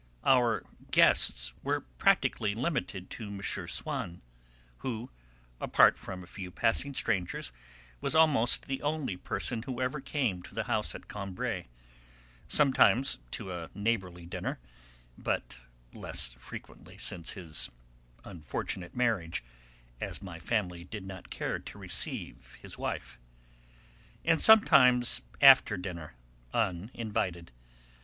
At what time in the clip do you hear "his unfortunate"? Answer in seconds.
17.33-18.95